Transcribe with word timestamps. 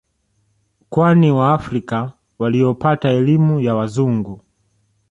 Kwani 0.89 1.31
waafrika 1.31 2.11
waliopata 2.39 3.09
elimu 3.09 3.59
ya 3.59 3.75
Wazungu 3.75 4.41